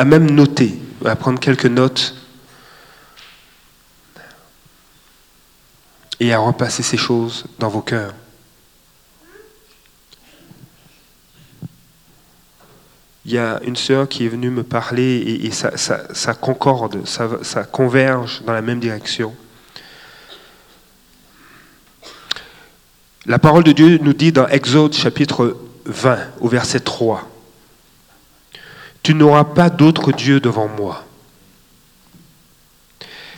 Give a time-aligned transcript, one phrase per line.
[0.00, 2.14] à même noter, à prendre quelques notes
[6.18, 8.14] et à repasser ces choses dans vos cœurs.
[13.26, 15.68] Il y a une sœur qui est venue me parler et, ça,
[16.32, 19.36] concorde, ça converge dans la même direction.
[23.26, 27.29] La parole de Dieu nous dit dans Exode chapitre 20 au verset 3,
[29.02, 31.04] Tu n'auras pas d'autre Dieu devant moi.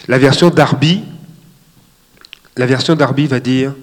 [0.08, 1.04] La version d'Arby,
[2.56, 3.74] la version va dire,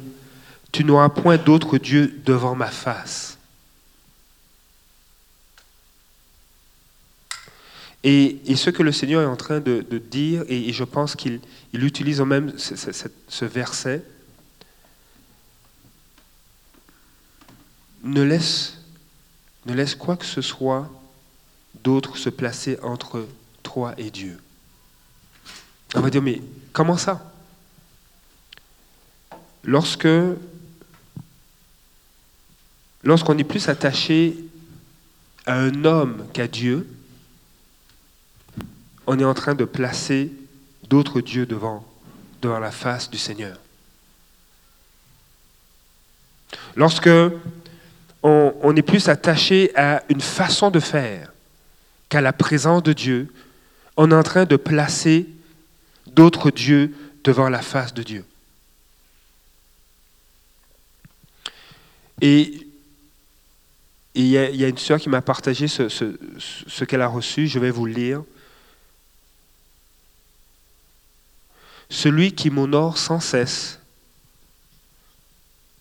[0.72, 3.38] Tu n'auras point d'autre Dieu devant ma face.
[8.04, 11.42] Et, ce que le Seigneur est en train de, dire, et, je pense qu'il
[11.74, 14.04] utilise même ce verset,
[18.04, 18.78] ne laisse,
[19.66, 20.90] ne laisse quoi que ce soit
[21.84, 23.28] d'autre se placer entre
[23.64, 24.40] toi et Dieu.
[25.96, 26.42] On va dire, mais
[26.74, 27.32] comment ça?
[29.64, 30.08] Lorsque
[33.04, 34.38] lorsqu'on est plus attaché
[35.46, 36.88] à un homme qu'à Dieu,
[39.08, 40.32] on est en train de placer
[40.88, 41.86] d'autres dieux devant,
[42.42, 43.58] devant la face du Seigneur.
[46.76, 47.10] Lorsque
[48.22, 51.29] on, est plus attaché à une façon de faire
[52.10, 53.32] qu'à la présence de Dieu.
[53.96, 55.28] On est en train de placer
[56.08, 56.94] d'autres dieux
[57.24, 58.26] devant la face de Dieu.
[62.22, 62.68] Et
[64.16, 67.72] il y, a une sœur qui m'a partagé ce, ce qu'elle a reçu, je vais
[67.72, 68.24] vous le lire.
[71.90, 73.80] Celui qui m'honore sans cesse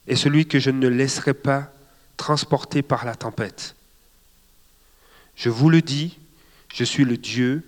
[0.06, 1.72] est celui que je ne laisserai pas
[2.16, 3.74] transporté par la tempête.
[5.38, 6.18] Je vous le dis,
[6.74, 7.64] je suis le Dieu.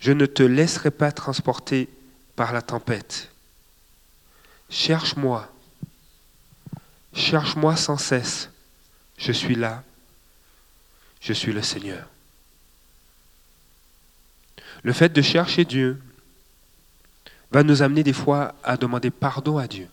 [0.00, 1.88] Je ne te laisserai pas transporter
[2.34, 3.30] par la tempête.
[4.68, 5.48] Cherche-moi.
[7.14, 8.50] Cherche-moi sans cesse.
[9.16, 9.84] Je suis là.
[11.20, 12.08] Je suis le Seigneur.
[14.82, 16.02] Le fait de chercher Dieu
[17.52, 19.88] va nous amener des fois à demander pardon à Dieu.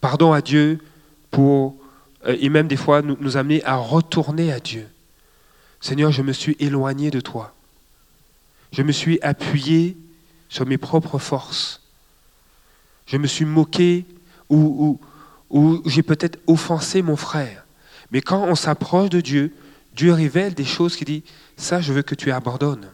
[0.00, 0.80] Pardon à Dieu
[1.32, 1.76] pour,
[2.26, 4.88] et même des fois nous, nous amener à retourner à Dieu.
[5.80, 7.54] Seigneur, je me suis éloigné de toi.
[8.72, 9.96] Je me suis appuyé
[10.48, 11.82] sur mes propres forces.
[13.06, 14.04] Je me suis moqué
[14.48, 14.98] ou,
[15.50, 17.64] ou, ou j'ai peut-être offensé mon frère.
[18.10, 19.54] Mais quand on s'approche de Dieu,
[19.94, 21.22] Dieu révèle des choses qui dit,
[21.56, 22.90] ça je veux que tu abandonnes.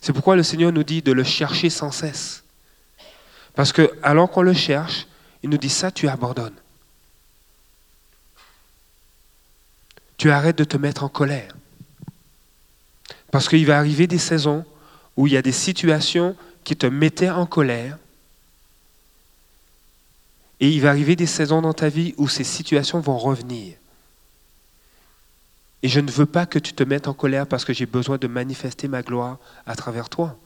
[0.00, 2.44] C'est pourquoi le Seigneur nous dit de le chercher sans cesse.
[3.54, 5.06] Parce que alors qu'on le cherche,
[5.42, 6.54] il nous dit ça, tu abandonnes.
[10.16, 11.54] Tu arrêtes de te mettre en colère.
[13.30, 14.64] Parce qu'il va arriver des saisons
[15.16, 17.98] où il y a des situations qui te mettaient en colère.
[20.60, 23.76] Et il va arriver des saisons dans ta vie où ces situations vont revenir.
[25.82, 28.18] Et je ne veux pas que tu te mettes en colère parce que j'ai besoin
[28.18, 30.38] de manifester ma gloire à travers toi.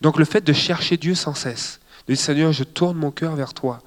[0.00, 3.36] Donc le fait de chercher Dieu sans cesse, de dire Seigneur, je tourne mon cœur
[3.36, 3.82] vers toi.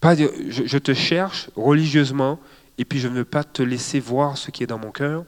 [0.00, 2.40] Pas dire, je, te cherche religieusement
[2.78, 5.24] et puis je ne veux pas te laisser voir ce qui est dans mon cœur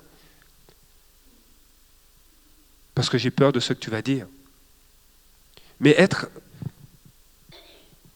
[2.94, 4.26] parce que j'ai peur de ce que tu vas dire.
[5.80, 6.28] Mais être,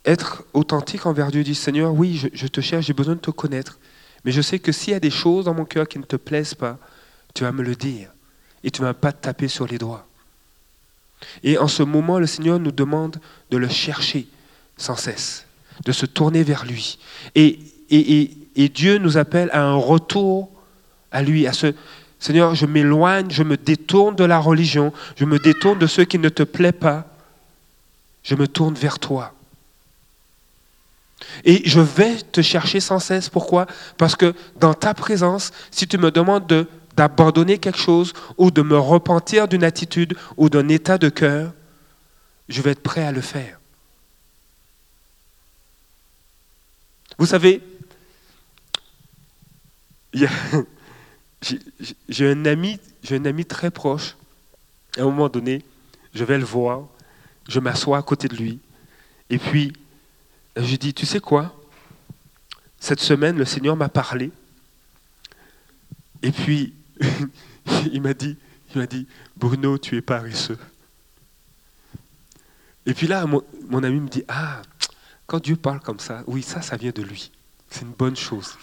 [0.04, 3.30] être authentique envers Dieu, dit Seigneur, oui, je, je te cherche, j'ai besoin de te
[3.30, 3.78] connaître.
[4.24, 6.16] Mais je sais que s'il y a des choses dans mon cœur qui ne te
[6.16, 6.78] plaisent pas,
[7.34, 8.10] tu vas me le dire.
[8.64, 10.06] Et tu ne vas pas te taper sur les doigts.
[11.42, 14.26] Et en ce moment, le Seigneur nous demande de le chercher
[14.76, 15.45] sans cesse,
[15.84, 16.98] de se tourner vers lui.
[17.34, 17.59] Et,
[18.56, 20.50] Dieu nous appelle à un retour
[21.12, 21.75] à lui, à ce
[22.19, 26.19] Seigneur, je m'éloigne, je me détourne de la religion, je me détourne de ce qui
[26.19, 27.06] ne te plaît pas,
[28.22, 29.34] je me tourne vers toi.
[31.44, 33.28] Et je vais te chercher sans cesse.
[33.28, 33.66] Pourquoi?
[33.98, 36.66] Parce que dans ta présence, si tu me demandes de
[36.97, 41.53] d'abandonner quelque chose ou de me repentir d'une attitude ou d'un état de cœur,
[42.48, 43.55] je vais être prêt à le faire.
[47.18, 47.63] Vous savez,
[52.09, 52.78] j'ai un ami,
[53.10, 54.16] un ami très proche.
[54.97, 55.65] À un moment donné,
[56.15, 56.86] je vais le voir,
[57.48, 58.59] je m'assois à côté de lui,
[59.28, 59.72] et puis
[60.57, 61.54] je dis, tu sais quoi?
[62.78, 64.30] Cette semaine, le Seigneur m'a parlé,
[66.22, 66.74] et puis
[67.92, 68.36] il m'a dit,
[68.74, 70.59] il m'a dit, Bruno, tu es paresseux.
[72.86, 74.62] Et puis là, mon, ami me dit, ah,
[75.26, 77.32] quand Dieu parle comme ça, oui, ça, ça vient de lui.
[77.68, 78.56] C'est une bonne chose.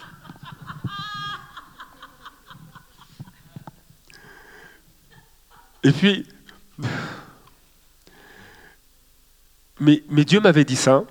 [5.83, 6.25] Et puis,
[9.79, 11.03] mais, mais Dieu m'avait dit ça.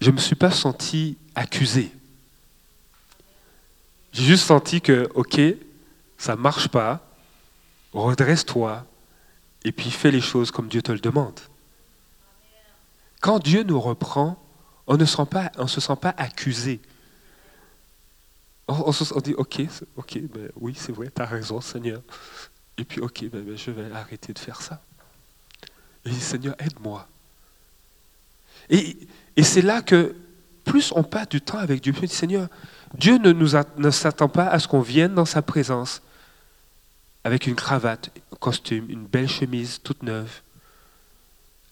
[0.00, 1.90] Je ne me suis pas senti accusé.
[4.12, 5.40] J'ai juste senti que, ok,
[6.18, 7.00] ça ne marche pas,
[7.92, 8.86] redresse-toi,
[9.64, 11.40] et puis fais les choses comme Dieu te le demande.
[13.20, 14.42] Quand Dieu nous reprend,
[14.86, 15.80] on ne se, sent pas, on se
[16.16, 16.80] accusé.
[18.68, 19.62] On, dit, ok,
[19.96, 22.02] ok, ben oui, c'est vrai, tu as raison, Seigneur.
[22.76, 24.80] Et puis, ok, ben, ben, je vais arrêter de faire ça.
[26.04, 27.08] Et Seigneur, aide-moi.
[28.70, 28.96] Et,
[29.42, 30.14] c'est là que
[30.64, 32.48] plus on passe du temps avec Dieu, plus Seigneur,
[32.94, 36.02] Dieu ne, ne s'attend pas à ce qu'on vienne dans sa présence
[37.24, 40.42] avec une cravate, un costume, une belle chemise toute neuve,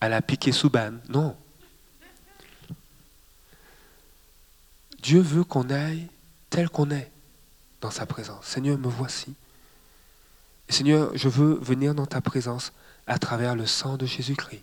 [0.07, 1.01] à la piquée soubane.
[1.09, 1.37] Non.
[5.03, 6.09] Dieu veut qu'on aille
[6.49, 7.11] tel qu'on est
[7.81, 8.47] dans sa présence.
[8.47, 9.35] Seigneur, me voici.
[10.69, 12.73] Seigneur, je veux venir dans ta présence
[13.07, 14.63] à travers le sang de Jésus-Christ.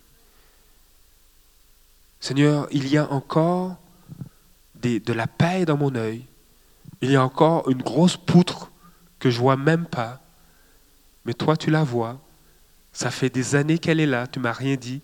[2.20, 3.78] Seigneur, il y a encore
[4.82, 6.26] de la paille dans mon œil.
[7.02, 8.72] Il y a encore une grosse poutre
[9.20, 10.22] que je vois même pas.
[11.26, 12.20] Mais toi, tu la vois.
[12.94, 15.02] Ça fait des années qu'elle est là, tu m'as rien dit.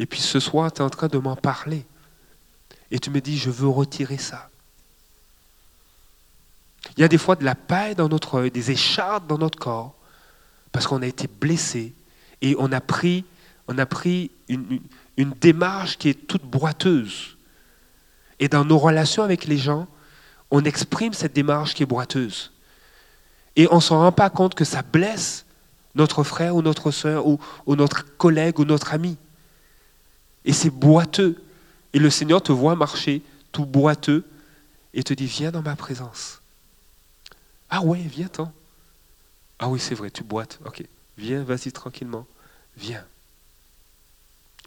[0.00, 1.84] Et puis ce soir, tu es en train de m'en parler.
[2.90, 4.48] Et tu me dis, je veux retirer ça.
[6.96, 9.58] Il y a des fois de la paille dans notre œil, des échardes dans notre
[9.58, 9.94] corps,
[10.72, 11.92] parce qu'on a été blessé
[12.40, 13.26] et on a pris,
[13.68, 14.80] une,
[15.38, 17.36] démarche qui est toute boiteuse.
[18.38, 19.86] Et dans nos relations avec les gens,
[20.50, 22.52] on exprime cette démarche qui est boiteuse.
[23.54, 25.44] Et on ne s'en rend pas compte que ça blesse
[25.94, 29.18] notre frère ou notre soeur ou notre collègue ou notre ami.
[30.44, 31.42] Et c'est boiteux.
[31.92, 33.22] Et le Seigneur te voit marcher
[33.52, 34.24] tout boiteux
[34.94, 36.40] et te dit, viens dans ma présence.
[37.68, 38.52] Ah ouais, viens-t'en.
[39.58, 40.58] Ah oui, c'est vrai, tu boites.
[40.64, 40.82] Ok,
[41.18, 42.26] viens, vas-y tranquillement.
[42.76, 43.04] Viens.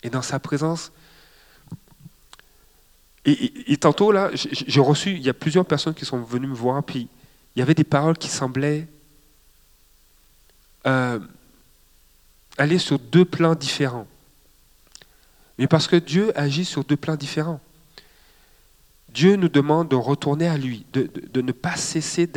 [0.04, 0.92] Et dans sa présence,
[3.26, 6.84] et, tantôt, là, j'ai reçu, il y a plusieurs personnes qui sont venues me voir,
[6.84, 7.08] puis
[7.56, 8.88] il y avait des paroles qui semblaient
[10.86, 11.20] euh,
[12.58, 14.08] aller sur deux plans différents.
[15.58, 17.60] Mais parce que Dieu agit sur deux plans différents.
[19.10, 22.28] Dieu nous demande de retourner à lui, de, ne pas cesser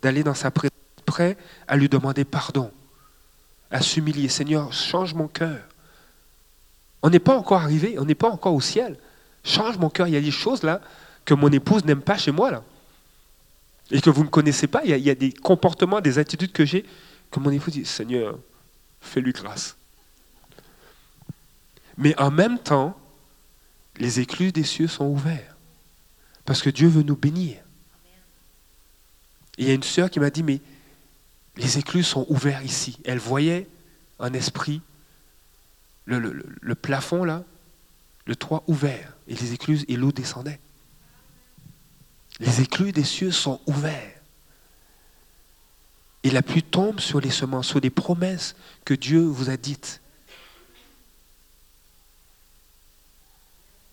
[0.00, 0.72] d'aller dans sa présence,
[1.04, 1.36] prêt
[1.68, 2.70] à lui demander pardon,
[3.70, 4.28] à s'humilier.
[4.28, 5.60] Seigneur, change mon cœur.
[7.02, 8.96] On n'est pas encore arrivé, on n'est pas encore au ciel.
[9.44, 10.06] Change mon cœur.
[10.06, 10.80] Il y a des choses là
[11.24, 12.62] que mon épouse n'aime pas chez moi là.
[13.90, 14.82] Et que vous ne connaissez pas.
[14.84, 16.86] Il y, a, des comportements, des attitudes que j'ai
[17.30, 18.38] que mon épouse dit Seigneur,
[19.00, 19.76] fais-lui grâce.
[21.96, 22.98] Mais en même temps,
[23.96, 25.56] les écluses des cieux sont ouverts.
[26.44, 27.58] Parce que Dieu veut nous bénir.
[29.58, 30.60] Il y a une sœur qui m'a dit, mais
[31.56, 32.98] les écluses sont ouverts ici.
[33.04, 33.68] Elle voyait
[34.18, 34.80] en esprit
[36.06, 37.44] le plafond là,
[38.26, 40.60] le toit ouvert et les écluses et l'eau descendait.
[42.40, 44.20] Les écluses des cieux sont ouverts.
[46.24, 48.54] Et la pluie tombe sur les semences, sur les promesses
[48.84, 50.01] que Dieu vous a dites.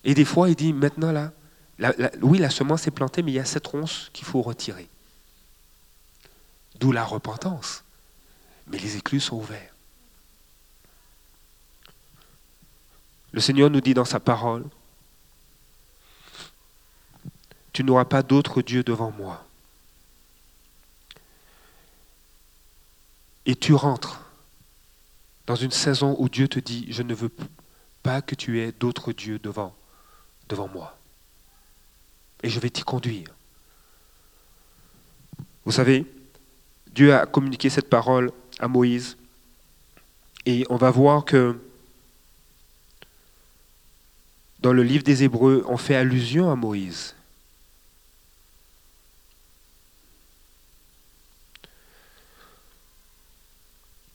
[0.03, 1.31] Et des fois, il dit, maintenant là,
[2.21, 4.89] oui, la semence est plantée, mais il y a cette ronce qu'il faut retirer.
[6.79, 7.83] D'où la repentance.
[8.67, 9.73] Mais les écluses sont ouverts.
[13.31, 14.65] Le Seigneur nous dit dans sa parole,
[17.73, 19.45] tu n'auras pas d'autre Dieu devant moi.
[23.45, 24.21] Et tu rentres
[25.47, 27.31] dans une saison où Dieu te dit, je ne veux
[28.03, 29.75] pas que tu aies d'autres dieux devant,
[30.49, 30.97] devant moi.
[32.43, 33.33] Et je vais t'y conduire.
[35.65, 36.05] Vous savez,
[36.91, 39.17] Dieu a communiqué cette parole à Moïse.
[40.45, 41.57] Et on va voir que
[44.59, 47.15] dans le livre des Hébreux, on fait allusion à Moïse.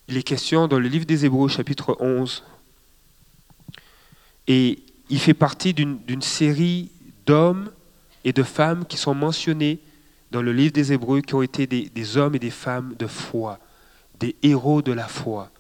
[0.09, 2.45] Il est question dans le livre des Hébreux, chapitre 11,
[4.47, 6.91] et il fait partie d'une série
[7.27, 7.71] d'hommes
[8.25, 9.79] et de femmes qui sont mentionnés
[10.31, 13.59] dans le livre des Hébreux, qui ont été des, hommes et des femmes de foi,
[14.19, 15.51] des héros de la foi,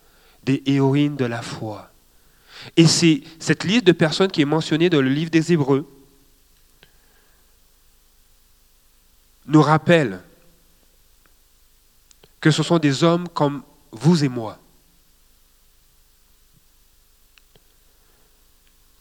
[0.43, 1.91] des héroïnes de la foi.
[2.77, 5.89] Et c'est cette liste de personnes qui est mentionnée dans le livre des Hébreux
[9.47, 10.21] nous rappelle
[12.41, 14.59] que ce sont des hommes comme vous et moi.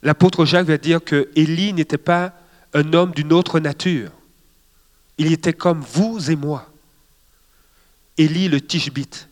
[0.04, 2.34] L'apôtre Jacques va dire que Élie n'était pas
[2.74, 4.12] un homme d'une autre nature.
[5.18, 6.70] Il était comme vous et moi.
[8.18, 9.28] Élie le Tishbite.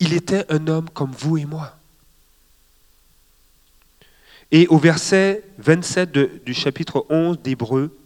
[0.00, 1.76] Il était un homme comme vous et moi.
[4.50, 6.12] Et au verset 27
[6.44, 7.96] du chapitre 11 d'Hébreu,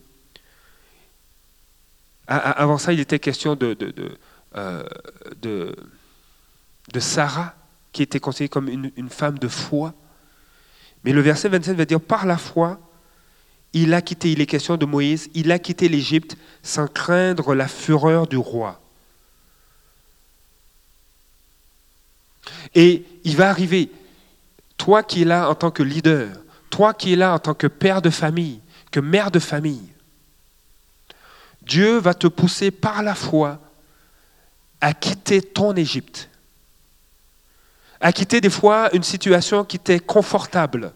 [2.27, 3.77] avant ça, il était question de,
[4.55, 4.83] euh,
[5.43, 7.55] de, Sarah,
[7.93, 9.95] qui était considérée comme une, femme de foi.
[11.05, 12.81] Mais le verset 27 va dire, par la foi,
[13.73, 17.69] il a quitté, il est question de Moïse, il a quitté l'Égypte sans craindre la
[17.69, 18.81] fureur du roi.
[22.75, 23.90] Et il va arriver,
[24.76, 26.28] toi qui es là en tant que leader,
[26.71, 29.93] toi qui es là en tant que père de famille, que mère de famille,
[31.62, 33.61] Dieu va te pousser par la foi
[34.81, 36.28] à quitter ton Égypte,
[38.00, 40.93] à quitter des fois une situation qui t'est confortable,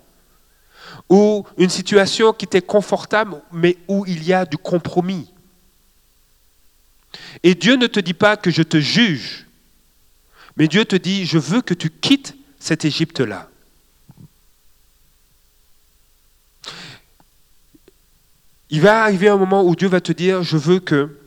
[1.08, 5.32] ou une situation qui t'est confortable, mais où il y a du compromis.
[7.42, 9.46] Et Dieu ne te dit pas que je te juge,
[10.56, 13.48] mais Dieu te dit, je veux que tu quittes cette Égypte-là.
[18.70, 21.18] Il va arriver un moment où Dieu va te dire, je veux que...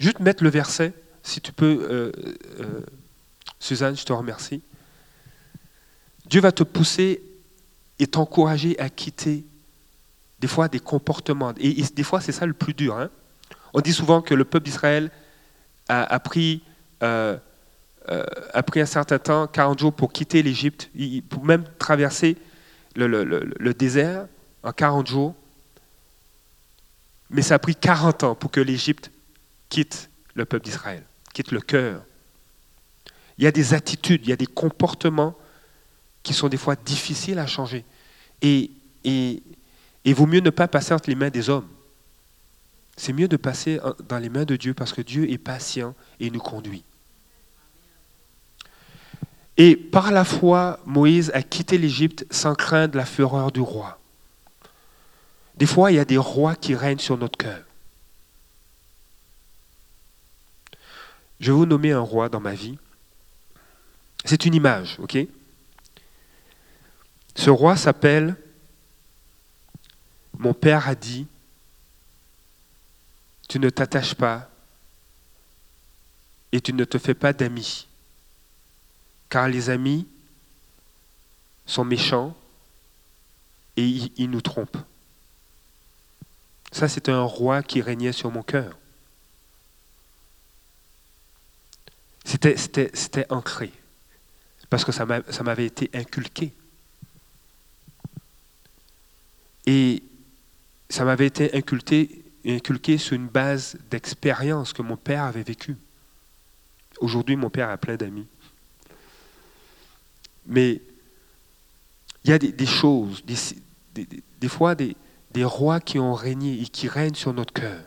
[0.00, 2.12] Juste mettre le verset, si tu peux, euh,
[2.60, 2.80] euh,
[3.64, 4.62] Suzanne, je te remercie.
[6.26, 7.22] Dieu va te pousser
[7.98, 9.46] et t'encourager à quitter
[10.38, 11.54] des fois des comportements.
[11.56, 12.98] Et, des fois, c'est ça le plus dur.
[12.98, 13.08] Hein.
[13.72, 15.10] On dit souvent que le peuple d'Israël
[15.88, 16.62] a, pris,
[17.02, 17.38] euh,
[18.52, 20.90] a pris un certain temps, 40 jours, pour quitter l'Égypte,
[21.30, 22.36] pour même traverser
[22.96, 24.26] le, le désert
[24.62, 25.34] en 40 jours.
[27.30, 29.10] Mais ça a pris 40 ans pour que l'Égypte
[29.70, 31.02] quitte le peuple d'Israël,
[31.32, 32.02] quitte le cœur.
[33.38, 35.36] Il y a des attitudes, il y a des comportements
[36.22, 37.84] qui sont des fois difficiles à changer.
[38.42, 38.70] Et,
[39.04, 39.42] et,
[40.06, 41.68] vaut mieux ne pas passer entre les mains des hommes.
[42.96, 46.30] C'est mieux de passer dans les mains de Dieu parce que Dieu est patient et
[46.30, 46.84] nous conduit.
[49.56, 53.98] Et par la foi, Moïse a quitté l'Égypte sans craindre la fureur du roi.
[55.56, 57.62] Des fois, il y a des rois qui règnent sur notre cœur.
[61.38, 62.78] Je vais vous nommer un roi dans ma vie.
[64.24, 65.18] C'est une image, ok?
[67.34, 68.36] Ce roi s'appelle
[70.38, 71.26] Mon père a dit
[73.48, 74.50] Tu ne t'attaches pas
[76.52, 77.88] et tu ne te fais pas d'amis,
[79.28, 80.06] car les amis
[81.66, 82.36] sont méchants
[83.76, 84.78] et ils nous trompent.
[86.70, 88.76] Ça, c'était un roi qui régnait sur mon cœur.
[92.24, 93.72] C'était ancré,
[94.70, 96.52] parce que ça m'avait été inculqué.
[99.66, 100.02] Et
[100.88, 105.76] ça m'avait été inculqué, sur une base d'expérience que mon père avait vécue.
[106.98, 108.26] Aujourd'hui, mon père a plein d'amis.
[110.46, 110.82] Mais
[112.24, 114.96] il y a des, choses, des fois des,
[115.34, 117.80] des rois qui ont régné et qui règnent sur notre cœur.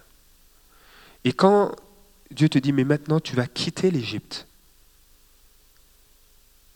[1.24, 1.76] Et quand
[2.30, 4.48] Dieu te dit, mais maintenant tu vas quitter l'Égypte,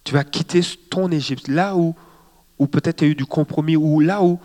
[0.03, 1.95] tu vas quitter ton Égypte, là où,
[2.67, 4.39] peut-être tu as eu du compromis, ou là où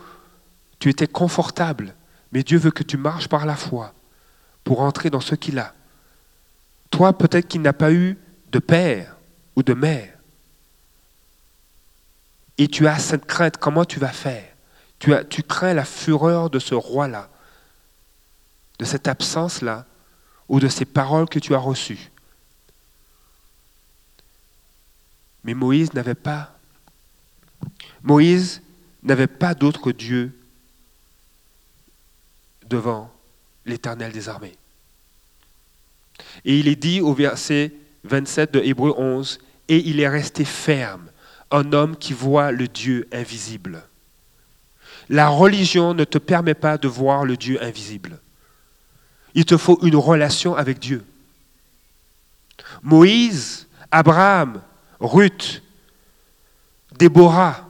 [0.79, 1.95] tu étais confortable,
[2.31, 3.93] mais Dieu veut que tu marches par la foi
[4.63, 5.73] pour entrer dans ce qu'il a.
[6.91, 8.17] Toi, peut-être qu'il n'a pas eu
[8.51, 9.15] de père
[9.55, 10.13] ou de mère,
[12.59, 14.45] et tu as cette crainte, comment tu vas faire?
[14.99, 17.29] Tu crains la fureur de ce roi-là,
[18.79, 19.85] de cette absence-là,
[20.49, 22.11] ou de ces paroles que tu as reçues.
[25.47, 26.51] Mais Moïse n'avait pas,
[29.55, 30.37] d'autre Dieu
[32.65, 33.09] devant
[33.65, 34.57] l'Éternel des armées.
[36.43, 37.71] Et il est dit au verset
[38.03, 39.39] 27 de Hébreu 11,
[39.69, 41.09] et il est resté ferme,
[41.49, 43.83] un homme qui voit le Dieu invisible.
[45.07, 48.19] La religion ne te permet pas de voir le Dieu invisible.
[49.33, 51.05] Il te faut une relation avec Dieu.
[52.81, 54.61] Moïse, Abraham,
[54.99, 55.61] Ruth,
[56.97, 57.67] Déborah,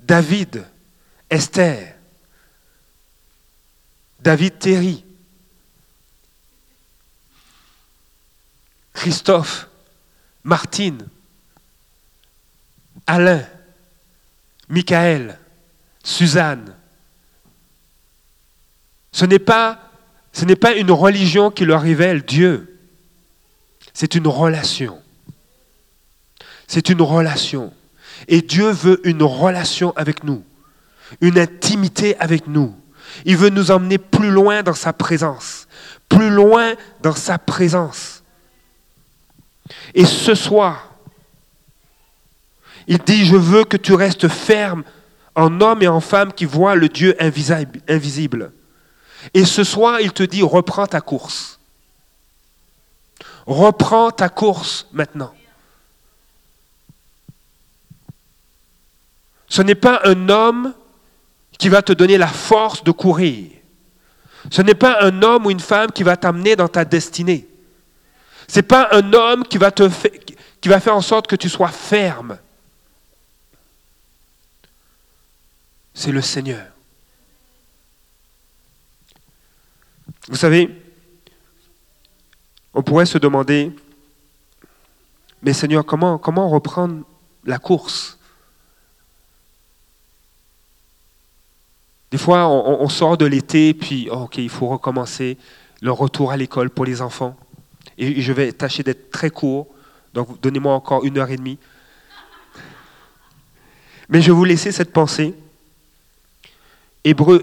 [0.00, 0.64] David,
[1.30, 1.94] Esther,
[4.20, 5.04] David Terry,
[8.92, 9.68] Christophe,
[10.44, 11.08] Martine,
[13.06, 13.46] Alain,
[14.68, 15.38] Michael,
[16.02, 16.74] Suzanne.
[19.12, 19.90] Ce n'est pas,
[20.32, 22.80] ce n'est pas une religion qui leur révèle Dieu.
[23.92, 25.03] C'est une relation.
[26.66, 27.72] C'est une relation.
[28.28, 30.42] Et Dieu veut une relation avec nous,
[31.20, 32.74] une intimité avec nous.
[33.24, 35.68] Il veut nous emmener plus loin dans sa présence,
[36.08, 38.22] plus loin dans sa présence.
[39.94, 40.90] Et ce soir,
[42.86, 44.84] il dit, je veux que tu restes ferme
[45.34, 48.52] en homme et en femme qui voient le Dieu invisible.
[49.32, 51.58] Et ce soir, il te dit, reprends ta course.
[53.46, 55.32] Reprends ta course maintenant.
[59.54, 60.74] Ce n'est pas un homme
[61.60, 63.52] qui va te donner la force de courir.
[64.50, 67.46] Ce n'est pas un homme ou une femme qui va t'amener dans ta destinée.
[68.48, 72.36] Ce n'est pas un homme qui va, te faire en sorte que tu sois ferme.
[75.94, 76.66] C'est le Seigneur.
[80.26, 80.68] Vous savez,
[82.72, 83.70] on pourrait se demander,
[85.42, 87.04] mais Seigneur, comment reprendre
[87.44, 88.18] la course?
[92.14, 95.36] Des fois, on, sort de l'été, puis oh, ok, il faut recommencer
[95.82, 97.36] le retour à l'école pour les enfants.
[97.98, 99.66] Et je vais tâcher d'être très court,
[100.12, 101.58] donc donnez-moi encore une heure et demie.
[104.08, 105.34] Mais je vais vous laisser cette pensée.
[107.02, 107.42] Hébreu,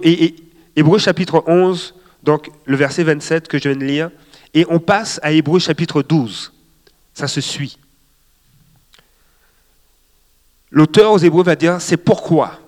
[0.77, 4.09] Hébreu chapitre 11, donc le verset 27 que je viens de lire,
[4.53, 6.53] et on passe à Hébreu chapitre 12.
[7.13, 7.77] Ça se suit.
[10.69, 12.60] L'auteur aux Hébreux va dire, c'est pourquoi?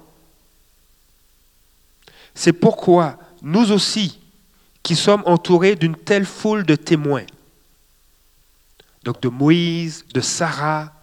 [2.35, 4.19] C'est pourquoi nous aussi,
[4.81, 7.25] qui sommes entourés d'une telle foule de témoins,
[9.03, 10.93] donc de Moïse, de Sarah,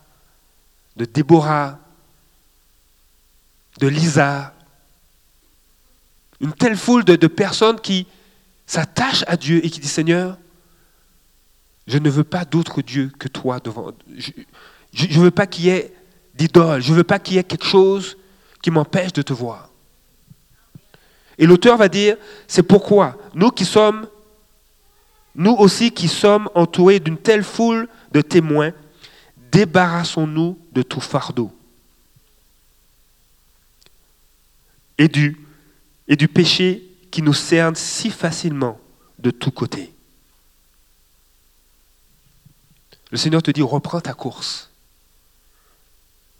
[0.96, 1.78] de Déborah,
[3.78, 4.54] de Lisa,
[6.40, 8.06] une telle foule de, personnes qui
[8.66, 10.38] s'attachent à Dieu et qui disent Seigneur,
[11.86, 13.92] je ne veux pas d'autre Dieu que toi devant.
[14.16, 15.94] Je ne veux pas qu'il y ait
[16.34, 18.16] d'idole, je ne veux pas qu'il y ait quelque chose
[18.62, 19.69] qui m'empêche de te voir.
[21.40, 24.06] Et l'auteur va dire, c'est pourquoi nous qui sommes,
[25.34, 28.72] nous aussi qui sommes entourés d'une telle foule de témoins,
[29.50, 31.50] débarrassons-nous de tout fardeau
[34.98, 38.78] et du, péché qui nous cerne si facilement
[39.18, 39.94] de tous côtés.
[43.10, 44.70] Le Seigneur te dit, reprends ta course.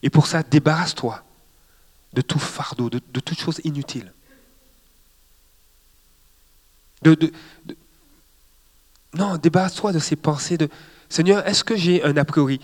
[0.02, 1.24] Et pour ça, débarrasse-toi
[2.12, 4.12] de tout fardeau, de, de toute chose inutile.
[9.14, 10.68] Non, débarrasse-toi de ces pensées de
[11.08, 12.60] Seigneur, est-ce que j'ai un a priori?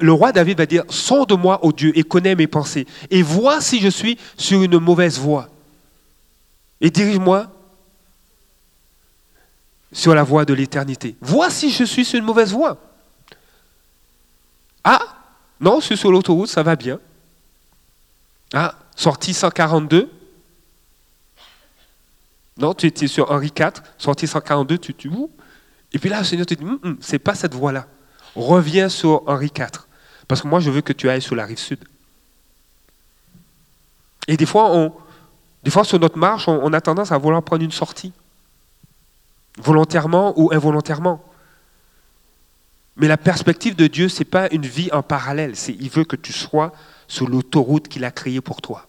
[0.00, 3.80] Le roi David va dire Sonde-moi, ô Dieu, et connais mes pensées, et vois si
[3.80, 5.48] je suis sur une mauvaise voie.
[6.80, 7.50] Et dirige-moi
[9.92, 11.16] sur la voie de l'éternité.
[11.20, 12.78] Vois si je suis sur une mauvaise voie.
[14.84, 15.00] Ah,
[15.60, 16.98] non, je suis sur l'autoroute, ça va bien.
[18.54, 20.10] Ah, sortie 142,
[22.60, 25.10] non, tu étais sur Henri IV, sorti 142, tu, tu
[25.92, 27.86] Et puis là, le Seigneur te dit, hum, hum, c'est pas cette voie-là.
[28.36, 29.86] Reviens sur Henri IV.
[30.28, 31.80] Parce que moi, je veux que tu ailles sur la rive sud.
[34.28, 34.92] Et des fois,
[35.64, 38.12] des fois sur notre marche, on, a tendance à vouloir prendre une sortie.
[39.58, 41.24] Volontairement ou involontairement.
[42.96, 45.54] Mais la perspective de Dieu, ce n'est pas une vie en parallèle.
[45.68, 46.72] Il veut que tu sois
[47.08, 48.86] sur l'autoroute qu'il a créée pour toi.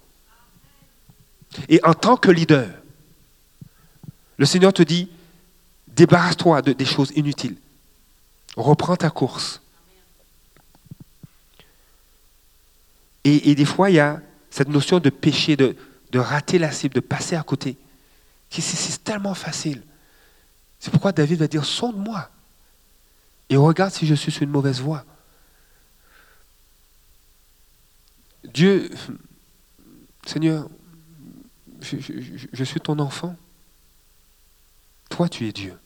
[1.70, 2.68] Et en tant que leader,
[4.42, 5.08] le Seigneur te dit,
[5.90, 7.58] débarrasse-toi de, des choses inutiles.
[8.56, 9.62] Reprends ta course.
[13.24, 15.76] Et, des fois, il y a cette notion de péché, de,
[16.16, 17.78] rater la cible, de passer à côté.
[18.50, 19.84] C'est tellement facile.
[20.80, 22.28] C'est pourquoi David va dire, sonde-moi
[23.52, 25.06] et regarde si je suis sur une mauvaise voie.
[28.44, 28.90] Dieu,
[30.26, 30.68] Seigneur,
[31.84, 33.36] je suis ton enfant.
[35.28, 35.78] Tu es Dieu.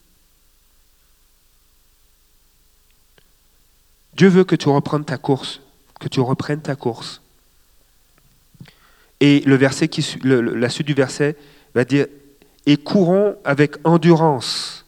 [4.13, 5.61] Dieu veut que tu reprennes ta course,
[5.99, 7.21] que tu reprennes ta course.
[9.19, 11.35] Et le verset qui, la suite du verset
[11.73, 12.07] va dire
[12.65, 14.85] Et courons avec endurance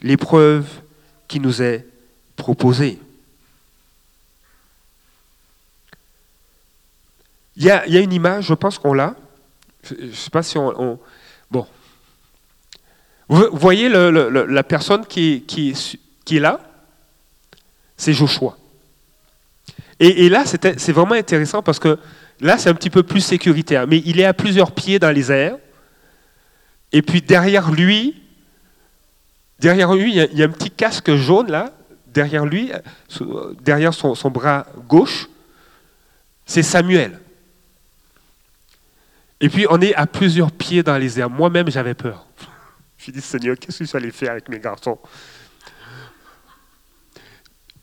[0.00, 0.66] l'épreuve
[1.28, 1.86] qui nous est
[2.36, 2.98] proposée.
[7.56, 9.14] Il y, a, une image, je pense qu'on l'a.
[9.84, 10.98] Je ne sais pas si on,
[13.28, 15.44] vous voyez la personne qui,
[16.30, 16.60] est là?
[17.96, 18.56] C'est Joshua.
[20.00, 21.98] Et, là, c'est vraiment intéressant parce que
[22.40, 23.86] là, c'est un petit peu plus sécuritaire.
[23.86, 25.56] Mais il est à plusieurs pieds dans les airs.
[26.92, 28.20] Et puis derrière lui,
[29.58, 31.72] derrière lui, il y a, un petit casque jaune là,
[32.06, 32.70] derrière lui,
[33.62, 35.28] derrière son, bras gauche.
[36.44, 37.18] C'est Samuel.
[39.40, 41.30] Et puis on est à plusieurs pieds dans les airs.
[41.30, 42.26] Moi-même, j'avais peur.
[43.04, 44.96] Je dit, Seigneur, qu'est-ce que je vais faire avec mes garçons?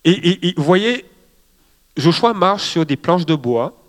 [0.05, 1.05] Et, vous voyez,
[1.97, 3.83] Joshua marche sur des planches de bois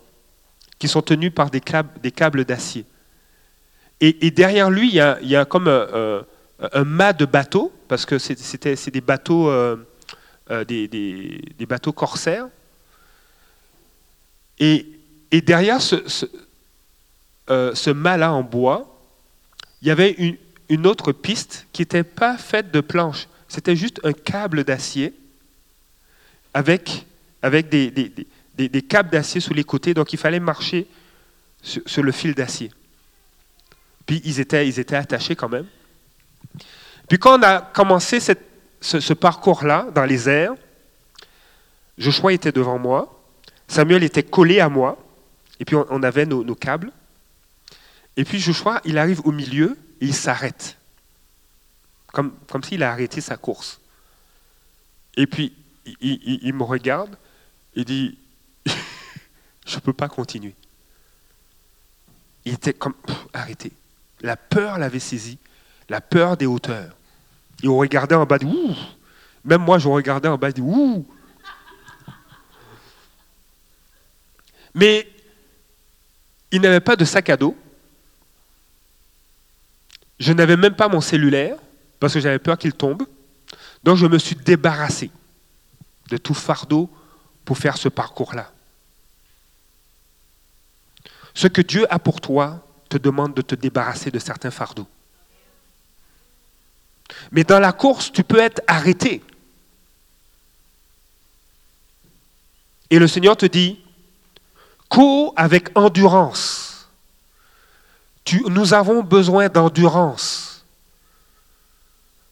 [0.77, 2.85] qui sont tenues par des câbles, d'acier.
[4.01, 9.01] Et, derrière lui, il y a, comme un, mât de bateau, parce que c'est des
[9.01, 9.77] bateaux, euh,
[10.49, 12.49] euh, des, bateaux corsaires.
[14.59, 14.85] Et,
[15.31, 16.25] derrière ce, ce,
[17.49, 18.93] euh, ce mât-là en bois,
[19.81, 20.35] il y avait une,
[20.71, 23.27] une autre piste qui n'était pas faite de planches.
[23.49, 25.13] C'était juste un câble d'acier
[26.53, 27.05] avec,
[27.41, 29.93] avec des, des, câbles d'acier sous les côtés.
[29.93, 30.87] Donc il fallait marcher
[31.61, 32.71] sur, le fil d'acier.
[34.05, 35.65] Puis ils étaient, ils étaient attachés quand même.
[37.09, 38.45] Puis quand on a commencé cette,
[38.79, 40.55] ce, parcours-là dans les airs,
[41.97, 43.21] Joshua était devant moi,
[43.67, 44.97] Samuel était collé à moi,
[45.59, 46.93] et puis on, avait nos, nos, câbles.
[48.15, 50.77] Et puis Joshua, il arrive au milieu, il s'arrête.
[52.11, 52.33] Comme,
[52.63, 53.79] s'il a arrêté sa course.
[55.15, 55.53] Et puis,
[56.01, 57.15] il, me regarde
[57.75, 58.17] et dit,
[58.65, 60.53] je ne peux pas continuer.
[62.43, 62.95] Il était comme,
[63.31, 63.71] arrêté.
[64.19, 65.37] La peur l'avait saisi,
[65.87, 66.95] la peur des hauteurs.
[67.63, 68.75] Il regardait en bas, dit, ouh.
[69.45, 71.05] Même moi, je regardais en bas, dit, ouh.
[74.73, 75.07] Mais
[76.51, 77.55] il n'avait pas de sac à dos.
[80.21, 81.57] Je n'avais même pas mon cellulaire
[81.99, 83.07] parce que j'avais peur qu'il tombe.
[83.83, 85.09] Donc je me suis débarrassé
[86.11, 86.91] de tout fardeau
[87.43, 88.51] pour faire ce parcours-là.
[91.33, 94.87] Ce que Dieu a pour toi te demande de te débarrasser de certains fardeaux.
[97.31, 99.23] Mais dans la course, tu peux être arrêté.
[102.91, 103.79] Et le Seigneur te dit,
[104.87, 106.70] cours avec endurance
[108.49, 110.65] nous avons besoin d'endurance.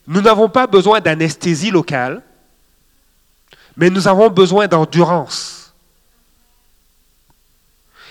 [0.08, 2.24] Nous n'avons pas besoin d'anesthésie locale,
[3.78, 5.74] mais nous avons besoin d'endurance.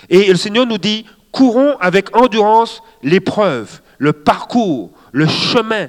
[0.09, 5.87] Et le Seigneur nous dit, courons avec endurance l'épreuve, le parcours, le chemin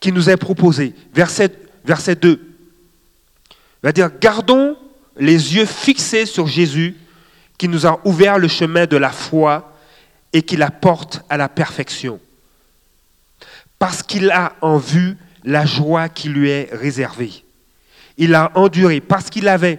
[0.00, 0.94] qui nous est proposé.
[1.12, 1.52] Verset,
[1.84, 2.40] verset 2.
[3.50, 4.76] Il va dire, gardons
[5.16, 6.96] les yeux fixés sur Jésus
[7.58, 9.75] qui nous a ouvert le chemin de la foi
[10.32, 12.20] et qui la porte à la perfection.
[13.78, 17.44] Parce qu'il a en vue la joie qui lui est réservée.
[18.18, 19.78] Il a enduré, parce qu'il avait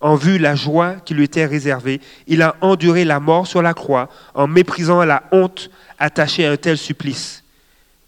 [0.00, 3.74] en vue la joie qui lui était réservée, il a enduré la mort sur la
[3.74, 7.44] croix en méprisant la honte attachée à un tel supplice.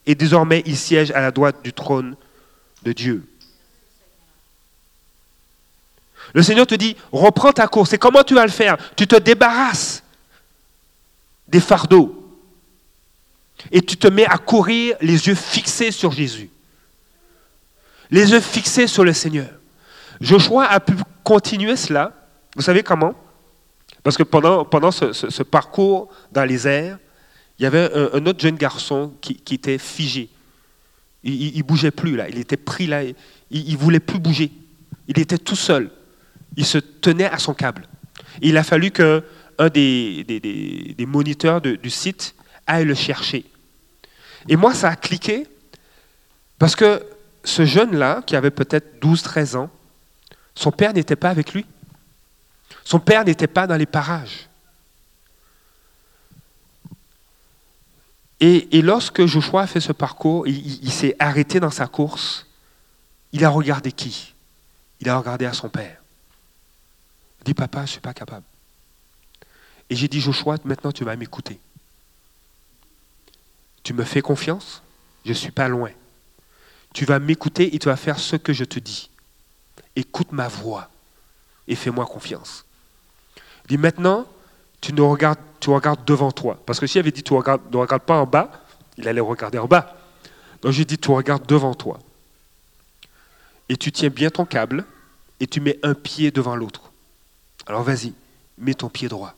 [0.06, 2.16] Et désormais, il siège à la droite du trône
[2.82, 3.24] de Dieu.
[6.34, 7.92] Le Seigneur te dit, reprends ta course.
[7.92, 8.76] Et comment tu vas le faire?
[8.96, 10.02] Tu te débarrasses
[11.52, 12.18] des fardeaux.
[13.70, 16.50] Et tu te mets à courir les yeux fixés sur Jésus.
[18.10, 19.50] Les yeux fixés sur le Seigneur.
[20.20, 22.12] Joshua a pu continuer cela.
[22.56, 23.14] Vous savez comment?
[24.02, 26.98] Parce que pendant, pendant ce, parcours dans les airs,
[27.58, 30.28] il y avait un, autre jeune garçon qui, était figé.
[31.22, 32.28] Il ne bougeait plus là.
[32.28, 33.02] Il était pris là.
[33.50, 34.50] Il ne voulait plus bouger.
[35.06, 35.90] Il était tout seul.
[36.56, 37.86] Il se tenait à son câble.
[38.40, 39.22] Il a fallu que
[39.58, 42.34] un des, moniteurs du site
[42.66, 43.44] aille le chercher.
[44.48, 45.46] Et moi, ça a cliqué
[46.58, 47.04] parce que
[47.44, 49.70] ce jeune-là, qui avait peut-être 12-13 ans,
[50.54, 51.66] son père n'était pas avec lui.
[52.84, 54.48] Son père n'était pas dans les parages.
[58.38, 62.46] Et, lorsque Joshua a fait ce parcours, il, il s'est arrêté dans sa course.
[63.32, 64.34] Il a regardé qui?
[65.00, 66.02] Il a regardé à son père.
[67.40, 68.44] Il dit, papa, je ne suis pas capable.
[69.92, 71.60] Et j'ai dit, Joshua, maintenant tu vas m'écouter.
[73.82, 74.82] Tu me fais confiance?
[75.26, 75.90] Je ne suis pas loin.
[76.94, 79.10] Tu vas m'écouter et tu vas faire ce que je te dis.
[79.94, 80.88] Écoute ma voix
[81.68, 82.64] et fais-moi confiance.
[83.66, 84.26] Il dit maintenant,
[84.80, 86.58] tu, ne regardes, tu regardes devant toi.
[86.64, 88.50] Parce que s'il avait dit tu regardes, ne regarde pas en bas,
[88.96, 89.94] il allait regarder en bas.
[90.62, 91.98] Donc j'ai dit tu regardes devant toi.
[93.68, 94.86] Et tu tiens bien ton câble
[95.38, 96.92] et tu mets un pied devant l'autre.
[97.66, 98.14] Alors vas-y,
[98.56, 99.36] mets ton pied droit.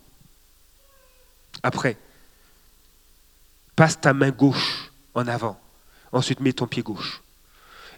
[1.64, 1.96] Après,
[3.74, 5.58] passe ta main gauche en avant.
[6.12, 7.22] Ensuite, mets ton pied gauche.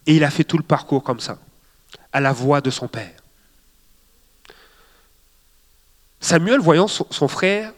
[0.07, 1.37] Et il a fait tout le parcours comme ça,
[2.13, 3.17] à la voix de son père.
[6.21, 7.73] Samuel, voyant son, frère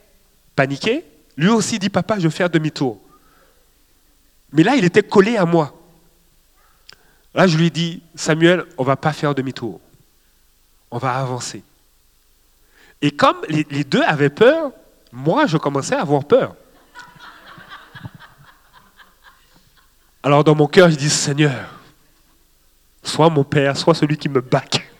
[0.54, 1.06] paniquer,
[1.38, 3.00] lui aussi dit, papa, je vais faire demi-tour.
[4.52, 5.74] Mais là, il était collé à moi.
[7.32, 9.80] Là, je lui dis, Samuel, on ne va pas faire demi-tour.
[10.90, 11.62] On va avancer.
[13.00, 14.72] Et comme les deux avaient peur,
[15.12, 16.54] moi, je commençais à avoir peur.
[20.22, 21.68] Alors dans mon cœur, je dis, Seigneur,
[23.02, 24.90] soit mon père, soit celui qui me bac.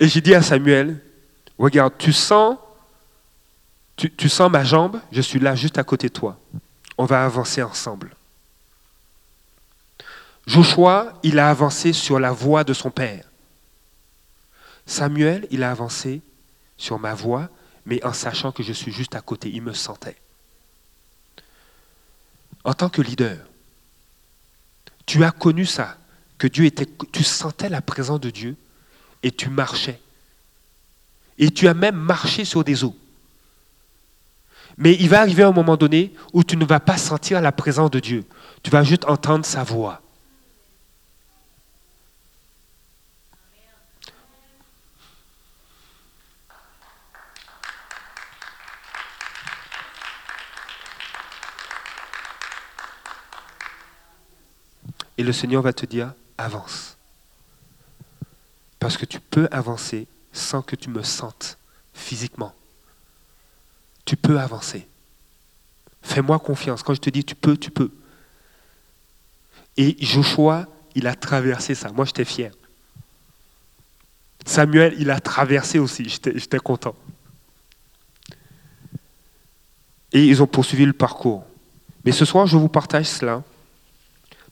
[0.00, 1.00] Et j'ai dit à Samuel,
[1.58, 2.58] regarde, tu sens,
[3.96, 6.36] tu, tu sens ma jambe, je suis là juste à côté de toi.
[6.98, 8.14] On va avancer ensemble.
[10.46, 13.24] Joshua, il a avancé sur la voie de son père.
[14.86, 16.22] Samuel, il a avancé
[16.76, 17.48] sur ma voie,
[17.86, 20.16] mais en sachant que je suis juste à côté, il me sentait.
[22.64, 23.38] En tant que leader,
[25.06, 25.96] tu as connu ça,
[26.38, 28.56] que Dieu était, tu sentais la présence de Dieu
[29.22, 30.00] et tu marchais.
[31.38, 32.96] Et tu as même marché sur des eaux.
[34.76, 37.90] Mais il va arriver un moment donné où tu ne vas pas sentir la présence
[37.90, 38.24] de Dieu.
[38.62, 40.01] Tu vas juste entendre sa voix.
[55.22, 56.96] Et le Seigneur va te dire, avance.
[58.80, 61.58] Parce que tu peux avancer sans que tu me sentes
[61.94, 62.52] physiquement.
[64.04, 64.84] Tu peux avancer.
[66.02, 66.82] Fais-moi confiance.
[66.82, 67.92] Quand je te dis tu peux, tu peux.
[69.76, 71.92] Et Joshua, il a traversé ça.
[71.92, 72.50] Moi, j'étais fier.
[74.44, 76.08] Samuel, il a traversé aussi.
[76.08, 76.96] J'étais content.
[80.12, 81.44] Et ils ont poursuivi le parcours.
[82.04, 83.44] Mais ce soir, je vous partage cela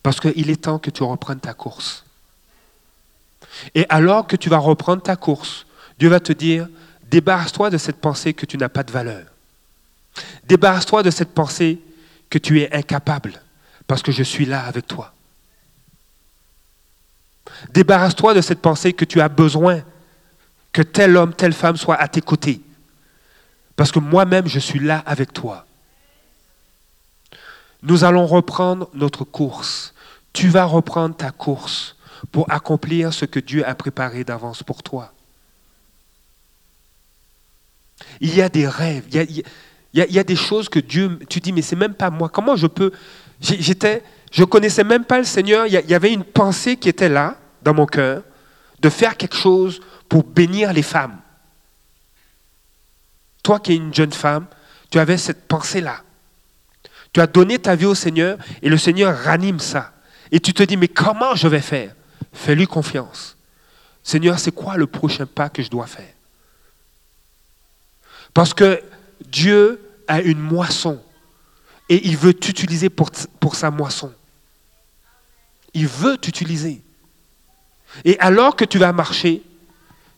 [0.03, 2.05] parce qu'il est temps que tu reprennes ta course.
[3.75, 5.67] Et alors que tu vas reprendre ta course,
[5.99, 6.69] Dieu va te dire,
[7.11, 9.27] débarrasse-toi de cette pensée que tu n'as pas de valeur.
[10.45, 11.81] Débarrasse-toi de cette pensée
[12.29, 13.41] que tu es incapable,
[13.87, 15.13] parce que je suis là avec toi.
[17.73, 19.83] Débarrasse-toi de cette pensée que tu as besoin
[20.73, 22.61] que tel homme, telle femme soit à tes côtés,
[23.77, 25.67] parce que moi-même, je suis là avec toi.
[27.83, 29.95] Nous allons reprendre notre course.
[30.33, 31.97] Tu vas reprendre ta course
[32.31, 35.13] pour accomplir ce que Dieu a préparé d'avance pour toi.
[38.21, 39.45] Il y a des rêves, il
[39.95, 42.29] y a, des choses que Dieu, tu dis, mais c'est même pas moi.
[42.29, 42.93] Comment je peux
[43.41, 45.67] J'étais, je connaissais même pas le Seigneur.
[45.67, 48.23] Il y avait une pensée qui était là dans mon cœur
[48.81, 51.19] de faire quelque chose pour bénir les femmes.
[53.43, 54.47] Toi qui es une jeune femme,
[54.91, 56.03] tu avais cette pensée-là.
[57.13, 59.93] Tu as donné ta vie au Seigneur et le Seigneur ranime ça.
[60.31, 61.95] Et tu te dis, mais comment je vais faire?
[62.33, 63.37] Fais-lui confiance.
[64.03, 66.13] Seigneur, c'est quoi le prochain pas que je dois faire?
[68.33, 68.81] Parce que
[69.27, 71.01] Dieu a une moisson
[71.89, 74.13] et il veut t'utiliser pour, pour sa moisson.
[75.75, 76.81] Il veut t'utiliser.
[78.05, 79.43] Et alors que tu vas marcher,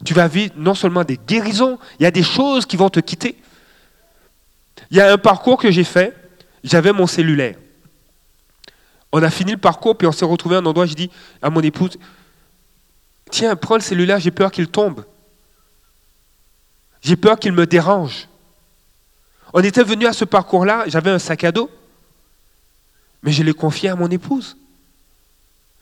[0.04, 3.00] tu vas vivre non seulement des guérisons, il y a des choses qui vont te
[3.00, 3.36] quitter.
[4.90, 6.14] Il y a un parcours que j'ai fait,
[6.64, 7.56] j'avais mon cellulaire.
[9.12, 11.10] On a fini le parcours, puis on s'est retrouvé à un endroit, j'ai dit
[11.42, 11.98] à mon épouse,
[13.30, 15.04] tiens, prends le cellulaire, j'ai peur qu'il tombe.
[17.02, 18.28] J'ai peur qu'il me dérange.
[19.52, 21.70] On était venu à ce parcours-là, j'avais un sac à dos,
[23.22, 24.56] mais je l'ai confié à mon épouse.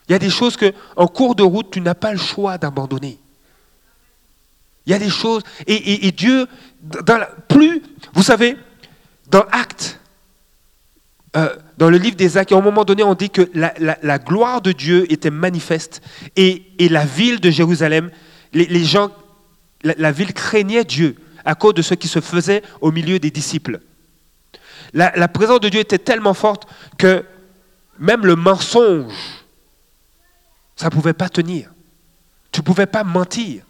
[0.08, 2.58] Il y a des choses que, en cours de route, tu n'as pas le choix
[2.58, 3.20] d'abandonner.
[4.86, 6.48] Il y a des choses, et, Dieu,
[7.48, 8.56] plus, vous savez,
[9.28, 9.99] dans Actes,
[11.36, 14.60] euh, dans le livre des Actes, à un moment donné, on dit que la, gloire
[14.60, 16.02] de Dieu était manifeste
[16.36, 18.10] et, la ville de Jérusalem,
[18.52, 19.10] les, gens,
[19.84, 23.80] la, ville craignait Dieu à cause de ce qui se faisait au milieu des disciples.
[24.92, 26.66] La, présence de Dieu était tellement forte
[26.98, 27.24] que
[27.98, 29.12] même le mensonge,
[30.74, 31.70] ça ne pouvait pas tenir.
[32.50, 33.62] Tu ne pouvais pas mentir.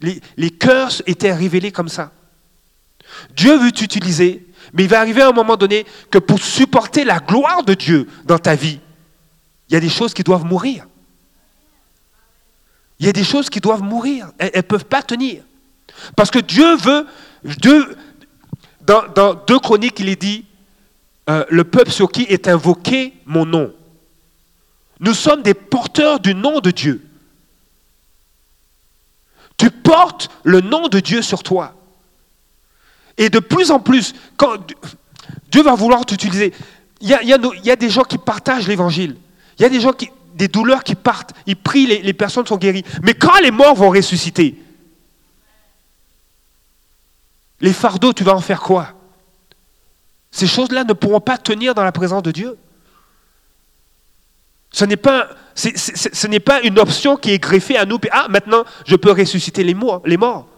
[0.00, 2.12] Les, les cœurs étaient révélés comme ça.
[3.36, 7.64] Dieu veut t'utiliser mais il va arriver un moment donné que pour supporter la gloire
[7.64, 8.80] de Dieu dans ta vie,
[9.68, 10.86] il y a des choses qui doivent mourir.
[12.98, 14.30] Il y a des choses qui doivent mourir.
[14.38, 15.42] Elles ne peuvent pas tenir.
[16.16, 17.06] Parce que Dieu veut,
[18.82, 20.44] dans deux chroniques, il est dit,
[21.28, 23.72] euh, le peuple sur qui est invoqué mon nom.
[24.98, 27.06] Nous sommes des porteurs du nom de Dieu.
[29.56, 31.74] Tu portes le nom de Dieu sur toi.
[33.20, 34.56] Et de plus en plus, quand
[35.52, 36.54] Dieu va vouloir t'utiliser,
[37.02, 39.14] il y a, des gens qui partagent l'évangile.
[39.58, 41.34] Il y a des gens qui, des douleurs qui partent.
[41.46, 42.82] Ils prient, les, personnes sont guéries.
[43.02, 44.58] Mais quand les morts vont ressusciter,
[47.60, 48.94] les fardeaux, tu vas en faire quoi?
[50.30, 52.56] Ces choses-là ne pourront pas tenir dans la présence de Dieu.
[54.72, 57.98] Ce n'est pas, ce n'est pas une option qui est greffée à nous.
[58.12, 59.62] Ah, maintenant, je peux ressusciter.
[59.62, 60.49] Les morts.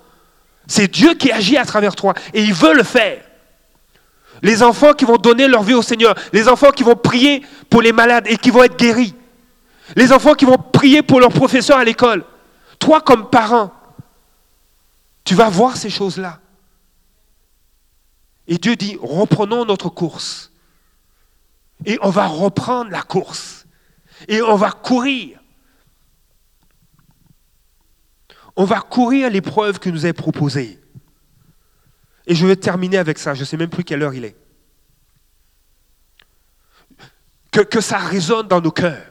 [0.73, 3.23] C'est Dieu qui agit à travers toi et il veut le faire.
[4.41, 7.83] Les enfants qui vont donner leur vie au Seigneur, les enfants qui vont prier pour
[7.83, 9.15] les malades et qui vont être guéris,
[9.97, 12.25] les enfants qui vont prier pour leurs professeurs à l'école.
[12.79, 13.71] Toi, comme parent,
[15.25, 16.41] tu vas voir ces choses-là.
[18.49, 20.53] Et Dieu dit, reprenons notre course.
[21.85, 23.67] Et on va reprendre la course.
[24.27, 25.39] Et on va courir.
[28.57, 30.79] On va courir l'épreuve que nous est proposée.
[32.27, 33.35] Et je vais terminer avec ça.
[33.35, 34.37] Je ne sais même plus quelle heure il est.
[37.51, 39.05] Que, ça résonne dans nos cœurs.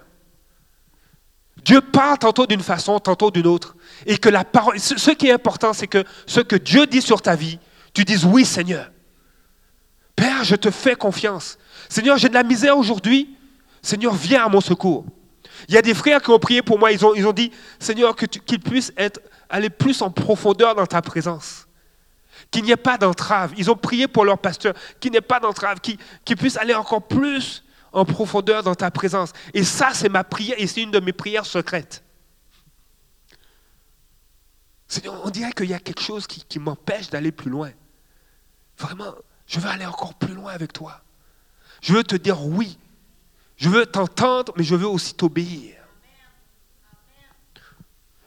[1.63, 3.75] Dieu parle tantôt d'une façon, tantôt d'une autre.
[4.07, 4.79] Et que la parole.
[4.79, 7.59] Ce qui est important, c'est que ce que Dieu dit sur ta vie,
[7.93, 8.91] tu dises oui, Seigneur.
[10.15, 11.57] Père, je te fais confiance.
[11.89, 13.37] Seigneur, j'ai de la misère aujourd'hui.
[13.81, 15.05] Seigneur, viens à mon secours.
[15.67, 16.91] Il y a des frères qui ont prié pour moi.
[16.91, 19.19] Ils ont, ils ont dit, Seigneur, qu'ils puissent être,
[19.51, 21.67] aller plus en profondeur dans ta présence.
[22.49, 23.53] Qu'il n'y ait pas d'entrave.
[23.57, 24.73] Ils ont prié pour leur pasteur.
[24.99, 25.79] Qu'il n'y ait pas d'entrave.
[25.79, 29.31] Qu'ils puissent aller encore plus en profondeur dans ta présence.
[29.53, 32.03] Et ça, c'est ma prière et c'est une de mes prières secrètes.
[34.87, 37.71] Seigneur, on dirait qu'il y a quelque chose qui, qui m'empêche d'aller plus loin.
[38.77, 39.13] Vraiment,
[39.47, 41.01] je veux aller encore plus loin avec toi.
[41.81, 42.77] Je veux te dire oui.
[43.57, 45.80] Je veux t'entendre, mais je veux aussi t'obéir.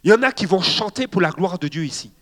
[0.05, 2.13] Il y en a qui vont chanter pour la gloire de Dieu ici.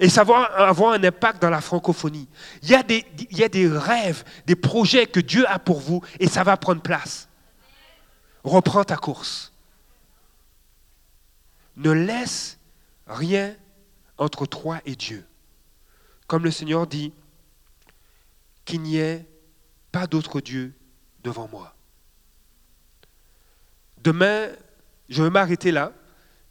[0.00, 2.28] Et ça va avoir un impact dans la francophonie.
[2.62, 5.78] Il y, a des, il y a des rêves, des projets que Dieu a pour
[5.78, 7.28] vous et ça va prendre place.
[8.42, 9.52] Reprends ta course.
[11.76, 12.58] Ne laisse
[13.06, 13.54] rien
[14.18, 15.24] entre toi et Dieu.
[16.26, 17.12] Comme le Seigneur dit,
[18.64, 19.24] qu'il n'y ait
[19.92, 20.74] pas d'autre Dieu
[21.22, 21.76] devant moi.
[23.98, 24.48] Demain,
[25.08, 25.92] je vais m'arrêter là.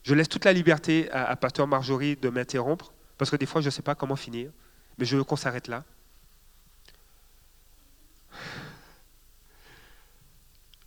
[0.03, 2.93] Je laisse toute la liberté à, à Pasteur Marjorie de m'interrompre.
[3.17, 4.51] Parce que des fois, je ne sais pas comment finir,
[4.97, 5.83] mais je veux qu'on s'arrête là.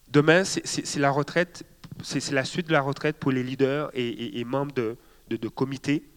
[0.09, 1.65] Demain, c'est la retraite,
[2.03, 6.09] c'est la suite de la retraite pour les leaders et, membres de, comités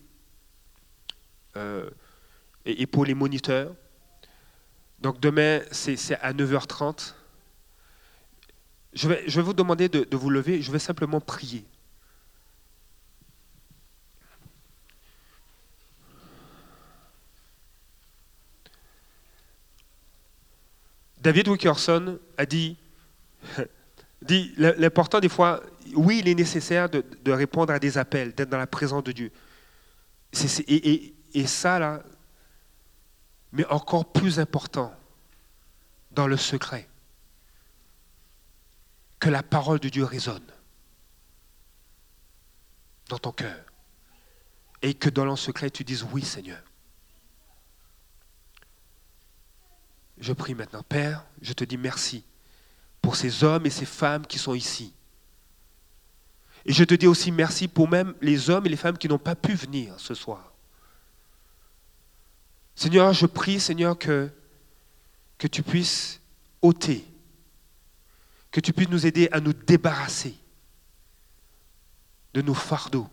[1.57, 1.89] euh,
[2.65, 3.75] et, pour les moniteurs.
[4.99, 7.13] Donc demain, c'est à 9h30.
[8.93, 11.65] Je vais, je vais vous demander de, de vous lever, je vais simplement prier.
[21.29, 22.75] David Wickerson a dit,
[24.23, 25.61] dit l'important des fois,
[25.93, 29.31] oui, il est nécessaire de, répondre à des appels, d'être dans la présence de Dieu.
[30.67, 32.01] et, et, ça, là,
[33.51, 34.91] mais encore plus important,
[36.09, 36.89] dans le secret,
[39.19, 40.51] que la parole de Dieu résonne
[43.07, 43.65] dans ton cœur.
[44.81, 46.63] Et que dans le secret, tu dises oui, Seigneur.
[50.19, 52.23] Je prie maintenant, Père, je te dis merci
[53.01, 54.93] pour ces hommes et ces femmes qui sont ici.
[56.65, 59.17] Et je te dis aussi merci pour même les hommes et les femmes qui n'ont
[59.17, 60.53] pas pu venir ce soir.
[62.75, 64.29] Seigneur, je prie, Seigneur, que,
[65.37, 66.19] que tu puisses
[66.61, 67.05] ôter,
[68.51, 70.35] que tu puisses nous aider à nous débarrasser
[72.33, 73.09] de nos fardeaux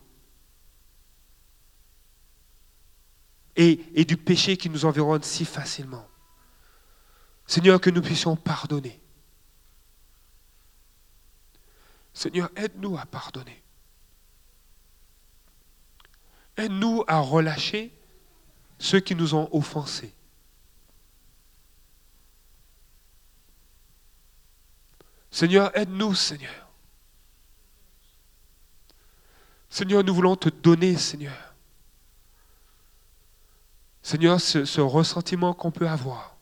[3.54, 6.06] et, et du péché qui nous environne si facilement.
[7.46, 9.00] Seigneur, que nous puissions pardonner.
[12.12, 13.62] Seigneur, aide-nous à pardonner.
[16.56, 17.92] Aide-nous à relâcher
[18.78, 20.14] ceux qui nous ont offensés.
[25.30, 26.66] Seigneur, aide-nous, Seigneur.
[29.68, 31.54] Seigneur, nous voulons te donner, Seigneur.
[34.02, 36.35] Seigneur, ce, ressentiment qu'on peut avoir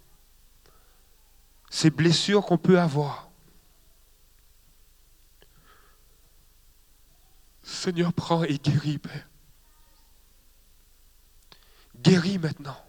[1.74, 3.28] ces blessures qu'on peut avoir.
[7.64, 9.28] Seigneur, prends et guéris, Père.
[11.96, 12.80] Guéris maintenant.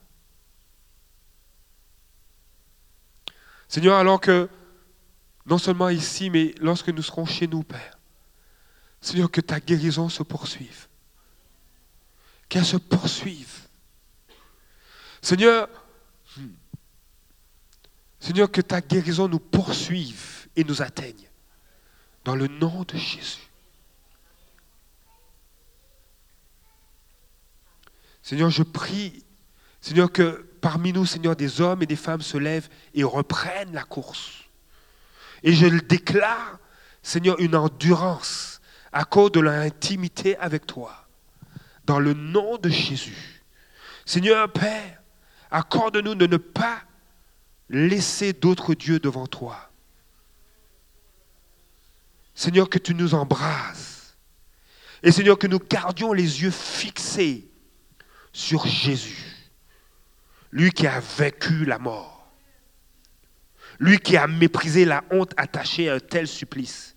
[3.68, 4.48] Seigneur, alors que,
[5.48, 7.98] non seulement ici, mais lorsque nous serons chez nous, Père,
[9.02, 10.88] Seigneur, que ta guérison se poursuive.
[12.50, 13.68] Qu'elle se poursuive.
[15.24, 15.70] Seigneur,
[18.26, 21.30] Seigneur, que ta guérison nous poursuive et nous atteigne.
[22.24, 23.52] Dans le nom de Jésus.
[28.24, 29.24] Seigneur, je prie,
[29.80, 33.84] Seigneur, que parmi nous, Seigneur, des hommes et des femmes se lèvent et reprennent la
[33.84, 34.46] course.
[35.44, 36.58] Et je le déclare,
[37.04, 38.60] Seigneur, une endurance
[38.92, 41.08] à cause de l'intimité avec toi.
[41.86, 43.44] Dans le nom de Jésus.
[44.04, 45.00] Seigneur Père,
[45.52, 46.82] accorde-nous de ne pas
[47.70, 49.72] laisser d'autres dieux devant toi.
[52.34, 54.16] Seigneur, que tu nous embrases.
[55.02, 57.48] Et Seigneur, que nous gardions les yeux fixés
[58.34, 59.52] sur Jésus,
[60.52, 62.34] lui qui a vaincu la mort,
[63.80, 66.96] lui qui a méprisé la honte attachée à un tel supplice,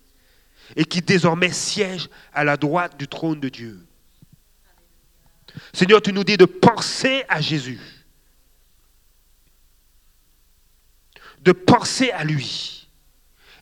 [0.75, 3.85] et qui désormais siège à la droite du trône de Dieu.
[5.73, 7.79] Seigneur, tu nous dis de penser à Jésus,
[11.41, 12.89] de penser à lui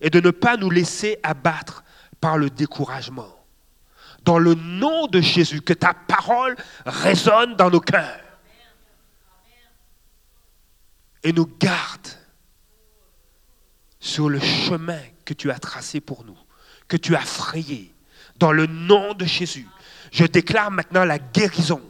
[0.02, 1.84] et de ne pas nous laisser abattre
[2.20, 3.34] par le découragement.
[4.24, 6.56] Dans le nom de Jésus, que ta parole
[6.86, 8.20] résonne dans nos cœurs
[11.24, 12.08] et nous garde
[14.00, 16.38] sur le chemin que tu as tracé pour nous,
[16.88, 17.94] que tu as frayé.
[18.38, 19.68] Dans le nom de Jésus,
[20.12, 21.82] je déclare maintenant la guérison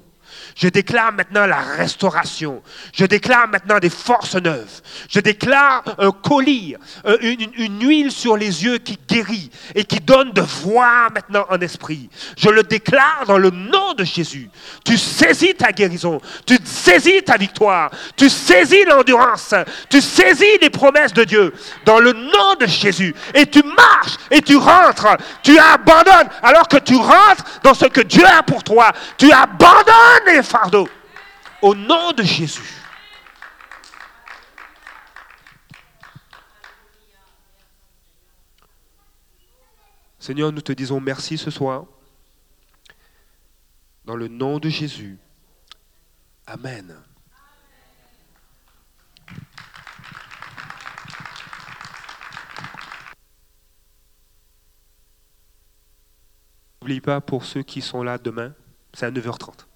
[0.55, 2.63] je déclare maintenant la restauration.
[2.93, 4.81] Je déclare maintenant des forces neuves.
[5.09, 6.75] Je déclare un colis,
[7.21, 12.09] une, huile sur les yeux qui guérit et qui donne de voir maintenant en esprit.
[12.38, 14.49] Je le déclare dans le nom de Jésus.
[14.83, 16.19] Tu saisis ta guérison.
[16.45, 17.91] Tu saisis ta victoire.
[18.15, 19.53] Tu saisis l'endurance.
[19.89, 21.53] Tu saisis les promesses de Dieu
[21.85, 23.13] dans le nom de Jésus.
[23.33, 25.17] Et tu marches et tu rentres.
[25.43, 28.91] Tu abandonnes alors que tu rentres dans ce que Dieu a pour toi.
[29.17, 30.88] Tu abandonnes les fardeau.
[31.61, 32.73] Au nom de Jésus.
[40.19, 41.86] Seigneur, nous te disons merci ce soir.
[44.05, 45.17] Dans le nom de Jésus.
[46.45, 46.95] Amen.
[56.82, 58.53] N'oublie pas pour ceux qui sont là demain,
[58.93, 59.66] c'est à 9h30.